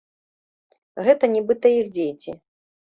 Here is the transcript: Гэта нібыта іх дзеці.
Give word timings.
Гэта 1.09 1.31
нібыта 1.35 1.67
іх 1.79 1.95
дзеці. 2.01 2.31